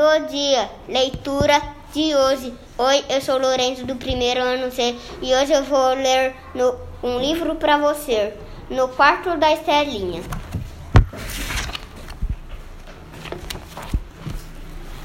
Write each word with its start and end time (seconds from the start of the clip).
do 0.00 0.26
dia. 0.28 0.70
Leitura 0.88 1.60
de 1.92 2.16
hoje. 2.16 2.54
Oi, 2.78 3.04
eu 3.10 3.20
sou 3.20 3.38
Lourenço 3.38 3.84
do 3.84 3.96
primeiro 3.96 4.40
ano 4.40 4.72
C 4.72 4.96
e 5.20 5.34
hoje 5.34 5.52
eu 5.52 5.62
vou 5.64 5.88
ler 5.90 6.34
no, 6.54 6.74
um 7.02 7.20
livro 7.20 7.56
para 7.56 7.76
você. 7.76 8.32
No 8.70 8.88
quarto 8.88 9.36
da 9.36 9.52
Estelinha. 9.52 10.22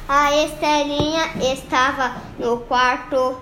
A 0.07 0.34
Estelinha 0.34 1.25
estava 1.54 2.16
no 2.39 2.59
quarto 2.59 3.41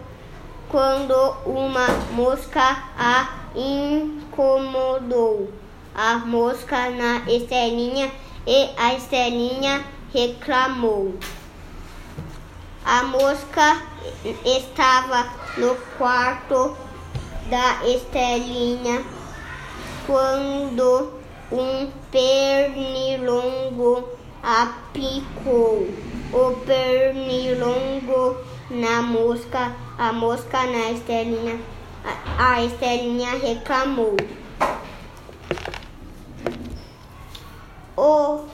quando 0.70 1.14
uma 1.46 1.86
mosca 2.14 2.84
a 2.98 3.30
incomodou. 3.56 5.54
A 5.94 6.16
mosca 6.18 6.90
na 6.90 7.30
Estelinha 7.30 8.12
e 8.48 8.70
a 8.76 8.96
Estelinha 8.96 9.86
reclamou. 10.12 11.14
A 12.86 13.04
mosca 13.04 13.82
estava 14.46 15.30
no 15.58 15.76
quarto 15.98 16.78
da 17.50 17.86
Estelinha 17.88 19.04
quando 20.06 21.14
um 21.52 21.90
pernilongo 22.12 24.10
a 24.44 24.74
picou. 24.92 25.88
O 26.34 26.56
pernilongo 26.66 28.38
na 28.70 29.02
mosca, 29.02 29.74
a 29.98 30.12
mosca 30.12 30.66
na 30.66 30.92
Estelinha, 30.92 31.60
a, 32.38 32.62
Estelinha 32.64 33.38
reclamou. 33.38 34.18
O, 37.96 38.46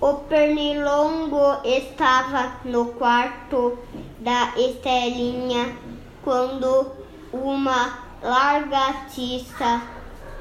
o 0.00 0.14
pernilongo 0.14 1.58
estava 1.64 2.52
no 2.64 2.86
quarto 2.92 3.78
da 4.20 4.52
Estelinha 4.56 5.76
quando 6.22 6.92
uma 7.32 7.98
largatiça 8.22 9.82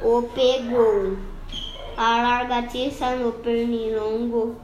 o 0.03 0.23
pegou. 0.33 1.17
A 1.97 2.21
largatiça 2.21 3.15
no 3.15 3.31
pernilongo, 3.31 4.55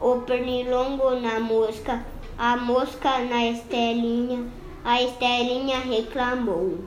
o 0.00 0.22
pernilongo 0.22 1.10
na 1.16 1.38
mosca, 1.38 2.02
a 2.38 2.56
mosca 2.56 3.18
na 3.18 3.44
estelinha, 3.44 4.46
a 4.82 5.02
estelinha 5.02 5.80
reclamou. 5.80 6.78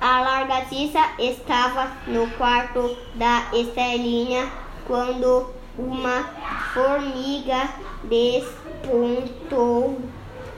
A 0.00 0.20
largatiça 0.20 0.98
estava 1.20 1.92
no 2.08 2.28
quarto 2.32 2.96
da 3.14 3.48
estelinha 3.52 4.50
quando 4.88 5.54
uma 5.78 6.24
formiga 6.72 7.68
despontou. 8.04 10.00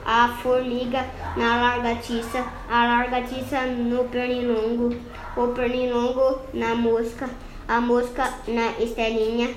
A 0.05 0.29
formiga 0.41 1.05
na 1.35 1.57
largatiça, 1.57 2.45
a 2.69 2.85
largatiça 2.85 3.63
no 3.63 4.05
pernilongo, 4.05 4.95
o 5.35 5.47
pernilongo 5.49 6.39
na 6.53 6.73
mosca, 6.75 7.29
a 7.67 7.81
mosca 7.81 8.33
na 8.47 8.71
estelinha. 8.79 9.53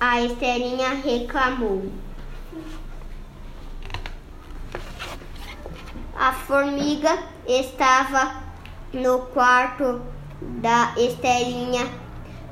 A 0.00 0.22
estelinha 0.22 0.94
reclamou. 0.94 1.92
A 6.16 6.32
formiga 6.32 7.18
estava 7.46 8.42
no 8.94 9.26
quarto 9.26 10.00
da 10.40 10.94
estelinha 10.96 11.86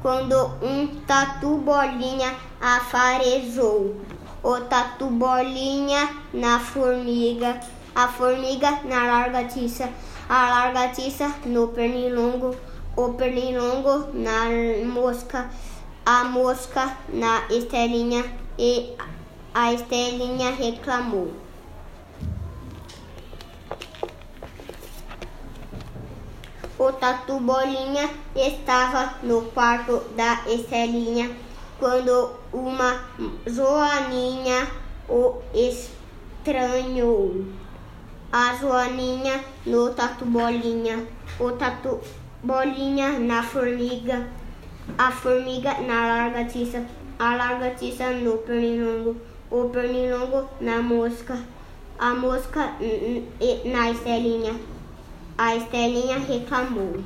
quando 0.02 0.34
um 0.62 0.86
tatu 1.06 1.58
bolinha 1.58 2.34
afarejou. 2.60 3.96
O 4.42 4.60
tatu 4.60 5.06
bolinha 5.06 6.08
na 6.32 6.60
formiga, 6.60 7.60
a 7.94 8.06
formiga 8.06 8.80
na 8.84 9.04
largatiça, 9.04 9.88
a 10.28 10.48
largatiça 10.48 11.34
no 11.44 11.68
pernilongo, 11.68 12.54
o 12.96 13.14
pernilongo 13.14 14.08
na 14.14 14.46
mosca, 14.86 15.50
a 16.06 16.24
mosca 16.24 16.96
na 17.12 17.42
estelinha 17.50 18.24
e 18.58 18.94
a 19.52 19.72
estelinha 19.72 20.52
reclamou. 20.52 21.47
O 26.78 26.92
tatu 26.92 27.40
bolinha 27.40 28.08
estava 28.36 29.14
no 29.24 29.42
quarto 29.50 30.00
da 30.14 30.44
estelinha 30.46 31.28
quando 31.76 32.30
uma 32.52 33.02
joaninha 33.44 34.68
o 35.08 35.42
estranhou. 35.52 37.44
A 38.30 38.54
joaninha 38.54 39.42
no 39.66 39.90
tatu 39.92 40.24
bolinha, 40.24 41.04
o 41.40 41.50
tatu 41.50 41.98
bolinha 42.44 43.18
na 43.18 43.42
formiga, 43.42 44.28
a 44.96 45.10
formiga 45.10 45.74
na 45.80 46.06
largatiça, 46.06 46.84
a 47.18 47.34
largatiça 47.34 48.10
no 48.10 48.38
pernilongo, 48.38 49.16
o 49.50 49.68
pernilongo 49.70 50.48
na 50.60 50.80
mosca, 50.80 51.36
a 51.98 52.14
mosca 52.14 52.74
na 53.64 53.90
estelinha. 53.90 54.77
A 55.40 55.54
Estelinha 55.54 56.18
reclamou. 56.18 57.00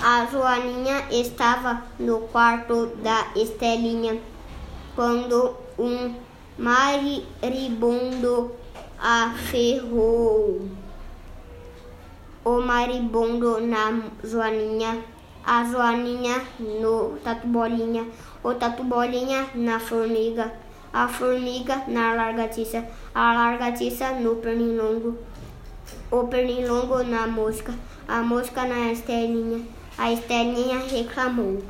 A 0.00 0.26
Joaninha 0.26 1.06
estava 1.08 1.84
no 2.00 2.22
quarto 2.22 2.86
da 2.96 3.28
Estelinha 3.36 4.20
quando 4.96 5.54
um 5.78 6.16
maribondo 6.58 8.50
a 8.98 9.32
ferrou. 9.36 10.68
O 12.44 12.60
maribondo 12.60 13.60
na 13.60 14.02
Joaninha, 14.24 14.98
a 15.44 15.62
Joaninha 15.62 16.42
no 16.58 17.16
tatu 17.22 17.46
bolinha, 17.46 18.04
o 18.42 18.52
tatu 18.54 18.82
bolinha 18.82 19.46
na 19.54 19.78
formiga 19.78 20.52
a 20.92 21.08
formiga 21.08 21.84
na 21.88 22.14
largatiça, 22.14 22.84
a 23.14 23.32
largatiça 23.32 24.10
no 24.12 24.36
pernilongo, 24.36 25.18
o 26.10 26.26
pernilongo 26.26 27.02
na 27.04 27.26
mosca, 27.26 27.74
a 28.08 28.22
mosca 28.22 28.64
na 28.64 28.92
estelinha, 28.92 29.64
a 29.96 30.12
estelinha 30.12 30.78
reclamou. 30.78 31.62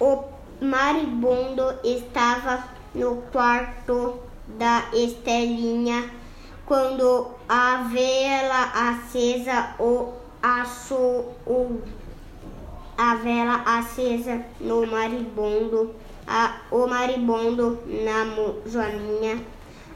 O 0.00 0.24
maribondo 0.60 1.74
estava 1.84 2.64
no 2.94 3.16
quarto 3.30 4.18
da 4.58 4.88
estelinha 4.92 6.10
quando 6.66 7.32
a 7.48 7.88
vela 7.92 8.90
acesa 8.90 9.74
o 9.78 10.12
achou 10.42 11.36
a 13.00 13.14
vela 13.14 13.62
acesa 13.64 14.44
no 14.60 14.86
maribondo, 14.86 15.94
a, 16.28 16.60
o 16.70 16.86
maribondo 16.86 17.78
na 17.86 18.26
joaninha, 18.66 19.42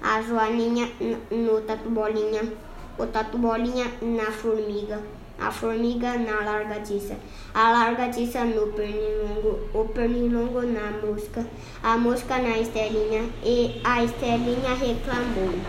a 0.02 0.22
joaninha 0.22 0.88
no 1.30 1.60
tatu 1.60 1.90
bolinha, 1.90 2.50
o 2.98 3.04
tatu 3.04 3.36
bolinha 3.36 3.84
na 4.00 4.32
formiga, 4.32 5.02
a 5.38 5.50
formiga 5.50 6.16
na 6.16 6.50
largatiça, 6.50 7.14
a 7.52 7.72
largatiça 7.72 8.42
no 8.42 8.68
pernilongo, 8.72 9.68
o 9.74 9.84
pernilongo 9.84 10.62
na 10.62 10.90
mosca, 11.06 11.44
a 11.82 11.98
mosca 11.98 12.38
na 12.38 12.56
estelinha 12.56 13.28
e 13.44 13.82
a 13.84 14.02
estelinha 14.02 14.72
reclamou. 14.80 15.60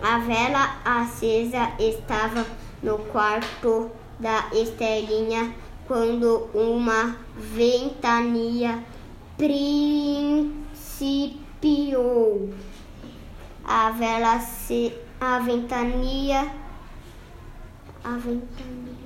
A 0.00 0.18
vela 0.18 0.76
acesa 0.84 1.72
estava 1.80 2.46
no 2.84 2.98
quarto 2.98 3.90
da 4.18 4.48
Estelinha 4.52 5.54
quando 5.86 6.48
uma 6.52 7.16
ventania 7.36 8.82
principiou. 9.36 10.54
A 13.64 13.90
vela 13.90 14.38
se 14.40 14.92
a 15.20 15.38
ventania 15.40 16.50
a 18.04 18.10
ventania 18.10 18.96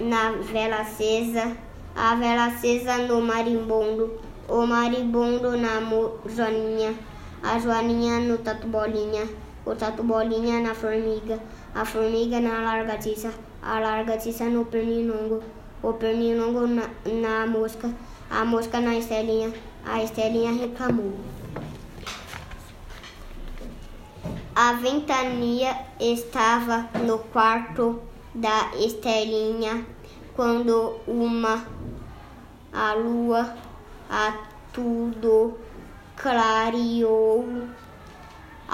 na 0.00 0.32
vela 0.32 0.80
acesa, 0.80 1.56
a 1.94 2.14
vela 2.14 2.46
acesa 2.46 2.98
no 2.98 3.20
marimbondo, 3.20 4.20
o 4.48 4.66
marimbondo 4.66 5.56
na 5.56 5.80
joaninha, 6.26 6.94
a 7.42 7.58
joaninha 7.58 8.20
no 8.20 8.38
tatu 8.38 8.66
bolinha 8.68 9.28
o 9.64 9.74
tatu 9.74 10.02
bolinha 10.02 10.60
na 10.60 10.74
formiga, 10.74 11.38
a 11.74 11.84
formiga 11.84 12.40
na 12.40 12.60
largatiça, 12.60 13.32
a 13.62 13.78
largatiça 13.78 14.44
no 14.44 14.64
pernilongo, 14.64 15.42
o 15.82 15.92
pernilongo 15.92 16.66
na, 16.66 16.88
na 17.06 17.46
mosca, 17.46 17.90
a 18.30 18.44
mosca 18.44 18.80
na 18.80 18.96
estelinha, 18.96 19.52
a 19.84 20.02
estelinha 20.02 20.52
reclamou. 20.52 21.12
A 24.54 24.74
ventania 24.74 25.74
estava 25.98 26.88
no 27.06 27.18
quarto 27.18 28.02
da 28.34 28.70
estrelinha 28.76 29.86
quando 30.34 31.00
uma 31.06 31.66
a 32.72 32.94
lua 32.94 33.54
a 34.10 34.34
tudo 34.72 35.58
clareou. 36.16 37.68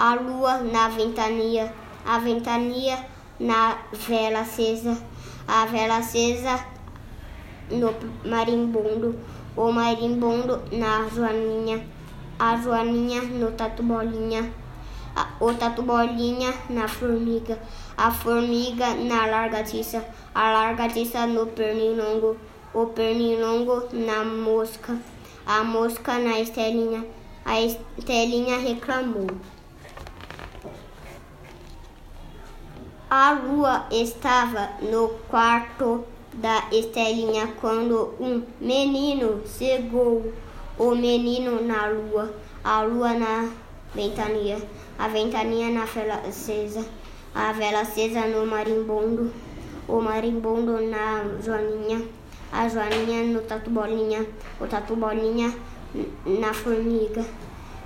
A 0.00 0.14
lua 0.14 0.58
na 0.58 0.88
ventania, 0.88 1.74
a 2.06 2.20
ventania 2.20 3.04
na 3.40 3.78
vela 3.92 4.42
acesa, 4.42 4.96
a 5.48 5.66
vela 5.66 5.96
acesa 5.96 6.64
no 7.68 7.92
marimbondo, 8.24 9.18
o 9.56 9.72
marimbondo 9.72 10.62
na 10.70 11.08
joaninha, 11.08 11.84
a 12.38 12.54
joaninha 12.54 13.22
no 13.22 13.50
tatu 13.50 13.82
bolinha, 13.82 14.52
o 15.40 15.52
tatu 15.54 15.82
bolinha 15.82 16.54
na 16.70 16.86
formiga, 16.86 17.58
a 17.96 18.08
formiga 18.12 18.94
na 18.94 19.26
largatiça, 19.26 20.04
a 20.32 20.52
largatiça 20.52 21.26
no 21.26 21.48
pernilongo, 21.48 22.36
o 22.72 22.86
pernilongo 22.86 23.88
na 23.92 24.24
mosca, 24.24 24.96
a 25.44 25.64
mosca 25.64 26.20
na 26.20 26.38
estelinha, 26.38 27.04
a 27.44 27.60
estelinha 27.60 28.58
reclamou. 28.58 29.26
A 33.10 33.32
lua 33.32 33.86
estava 33.90 34.68
no 34.82 35.08
quarto 35.30 36.04
da 36.34 36.68
Estelinha 36.70 37.54
quando 37.58 38.14
um 38.20 38.42
menino 38.60 39.40
chegou. 39.46 40.30
O 40.78 40.94
menino 40.94 41.62
na 41.62 41.86
lua, 41.86 42.30
a 42.62 42.82
lua 42.82 43.14
na 43.14 43.50
ventania, 43.94 44.58
a 44.98 45.08
ventania 45.08 45.70
na 45.70 45.86
vela 45.86 46.16
acesa, 46.16 46.84
a 47.34 47.50
vela 47.52 47.80
acesa 47.80 48.26
no 48.26 48.46
marimbondo, 48.46 49.32
o 49.88 50.00
marimbondo 50.02 50.78
na 50.82 51.24
joaninha, 51.42 52.06
a 52.52 52.68
joaninha 52.68 53.24
no 53.24 53.40
tatu 53.40 53.70
bolinha, 53.70 54.26
o 54.60 54.66
tatu 54.66 54.94
bolinha 54.94 55.52
na 56.26 56.52
formiga, 56.52 57.24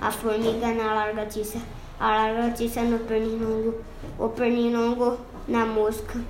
a 0.01 0.11
formiga 0.11 0.75
na 0.75 0.93
largatiça 0.93 1.61
lagartixa 2.06 2.82
no 2.82 2.99
pernilongo, 3.00 3.75
o 4.19 4.28
pernilongo 4.28 5.19
na 5.46 5.64
mosca, 5.64 6.20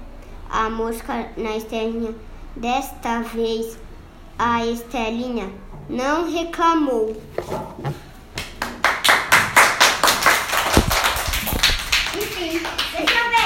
a 0.50 0.68
mosca 0.68 1.28
na 1.36 1.56
estelinha. 1.56 2.14
Desta 2.54 3.20
vez 3.20 3.78
a 4.38 4.66
estelinha 4.66 5.48
não 5.88 6.30
reclamou. 6.30 7.16